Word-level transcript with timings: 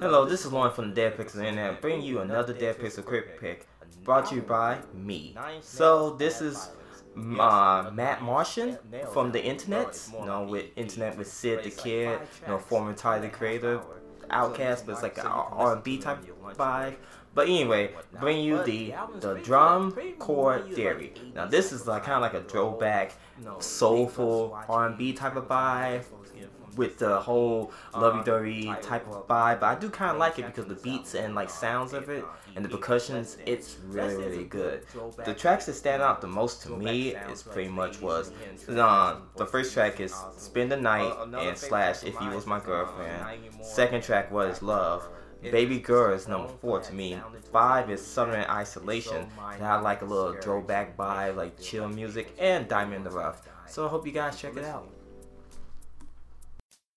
Hello, 0.00 0.24
this 0.24 0.44
is 0.44 0.52
Lauren 0.52 0.72
from 0.72 0.88
the 0.88 0.94
Dead 0.94 1.16
Pixel 1.16 1.44
Internet, 1.44 1.80
bringing 1.80 2.02
you 2.02 2.20
another 2.20 2.52
Dead 2.52 2.78
Pixel 2.78 3.04
Quick 3.04 3.40
Pick, 3.40 3.66
brought 4.04 4.26
to 4.26 4.36
you 4.36 4.42
by 4.42 4.78
me. 4.94 5.36
So 5.60 6.10
this 6.10 6.40
is 6.40 6.70
uh, 7.16 7.90
Matt 7.92 8.22
Martian 8.22 8.78
from 9.12 9.32
the 9.32 9.42
Internet, 9.42 10.08
know, 10.24 10.44
with 10.44 10.66
Internet 10.76 11.18
with 11.18 11.30
Syd 11.30 11.62
tha 11.62 11.70
Kyd, 11.70 12.20
you 12.42 12.48
know, 12.48 12.58
former 12.58 12.94
Tyler 12.94 13.28
Creator, 13.28 13.80
Outkast, 14.30 14.86
but 14.86 14.92
it's 14.92 15.02
like 15.02 15.18
an 15.18 15.26
R&B 15.26 15.98
type 15.98 16.18
vibe. 16.56 16.94
But 17.34 17.48
anyway, 17.48 17.90
bring 18.20 18.40
you 18.40 18.62
the 18.64 18.94
the 19.20 19.34
Drum 19.34 19.96
Chord 20.18 20.72
Theory. 20.74 21.12
Now 21.34 21.46
this 21.46 21.72
is 21.72 21.86
like 21.86 22.04
kind 22.04 22.16
of 22.16 22.22
like 22.22 22.34
a 22.34 22.44
throwback, 22.48 23.12
soulful 23.58 24.58
R&B 24.68 25.12
type 25.12 25.36
of 25.36 25.48
vibe 25.48 26.04
with 26.76 26.98
the 26.98 27.20
whole 27.20 27.72
lovey-dovey 27.94 28.72
type 28.82 29.06
of 29.08 29.26
vibe. 29.28 29.60
But 29.60 29.66
I 29.66 29.74
do 29.78 29.90
kind 29.90 30.10
of 30.12 30.18
like 30.18 30.38
it 30.38 30.46
because 30.46 30.66
the 30.66 30.74
beats 30.74 31.14
and 31.14 31.34
like 31.34 31.50
sounds 31.50 31.92
of 31.92 32.08
it 32.08 32.24
and 32.54 32.64
the 32.64 32.68
percussions, 32.68 33.36
it's 33.46 33.76
really 33.86 34.16
really 34.16 34.44
good. 34.44 34.84
The 35.24 35.34
tracks 35.34 35.66
that 35.66 35.74
stand 35.74 36.02
out 36.02 36.20
the 36.20 36.26
most 36.26 36.62
to 36.62 36.70
me 36.70 37.14
is 37.30 37.42
pretty 37.42 37.70
much 37.70 38.00
was 38.00 38.32
uh, 38.68 39.16
the 39.36 39.46
first 39.46 39.72
track 39.74 40.00
is 40.00 40.14
"Spend 40.36 40.70
the 40.72 40.76
Night" 40.76 41.12
and 41.38 41.56
slash 41.56 42.02
"If 42.04 42.20
You 42.20 42.30
Was 42.30 42.46
My 42.46 42.60
Girlfriend." 42.60 43.24
Second 43.62 44.02
track 44.02 44.30
was 44.30 44.62
"Love." 44.62 45.08
Baby 45.42 45.80
Girl 45.80 46.14
is 46.14 46.28
number 46.28 46.48
four 46.60 46.78
to 46.80 46.94
me. 46.94 47.18
Five 47.52 47.90
is 47.90 48.00
Southern 48.04 48.44
Isolation. 48.44 49.26
And 49.54 49.64
I 49.64 49.80
like 49.80 50.02
a 50.02 50.04
little 50.04 50.34
throwback 50.40 50.96
vibe, 50.96 51.34
like 51.34 51.60
chill 51.60 51.88
music, 51.88 52.32
and 52.38 52.68
Diamond 52.68 52.94
in 52.94 53.04
the 53.04 53.10
Rough. 53.10 53.42
So 53.66 53.84
I 53.84 53.88
hope 53.88 54.06
you 54.06 54.12
guys 54.12 54.40
check 54.40 54.56
it 54.56 54.64
out. 54.64 54.88